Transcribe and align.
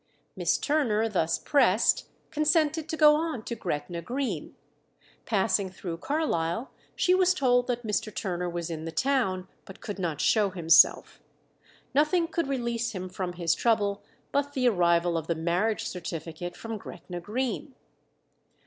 Miss 0.35 0.57
Turner, 0.57 1.07
thus 1.07 1.37
pressed, 1.37 2.07
consented 2.31 2.89
to 2.89 2.97
go 2.97 3.15
on 3.17 3.43
to 3.43 3.53
Gretna 3.53 4.01
Green. 4.01 4.55
Passing 5.27 5.69
through 5.69 5.97
Carlisle, 5.97 6.71
she 6.95 7.13
was 7.13 7.35
told 7.35 7.67
that 7.67 7.85
Mr. 7.85 8.11
Turner 8.11 8.49
was 8.49 8.71
in 8.71 8.85
the 8.85 8.91
town, 8.91 9.47
but 9.63 9.79
could 9.79 9.99
not 9.99 10.19
show 10.19 10.49
himself. 10.49 11.21
Nothing 11.93 12.27
could 12.27 12.47
release 12.47 12.93
him 12.93 13.09
from 13.09 13.33
his 13.33 13.53
trouble 13.53 14.01
but 14.31 14.53
the 14.53 14.67
arrival 14.67 15.19
of 15.19 15.27
the 15.27 15.35
marriage 15.35 15.85
certificate 15.87 16.57
from 16.57 16.79
Gretna 16.79 17.19
Green. 17.21 17.75